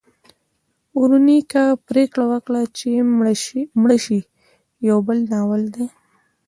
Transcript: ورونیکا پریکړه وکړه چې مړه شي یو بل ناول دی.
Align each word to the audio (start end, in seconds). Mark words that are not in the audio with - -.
ورونیکا 1.01 1.63
پریکړه 1.87 2.25
وکړه 2.31 2.61
چې 2.77 2.89
مړه 3.81 3.97
شي 4.05 4.19
یو 4.89 4.97
بل 5.07 5.17
ناول 5.31 5.63
دی. 5.75 5.85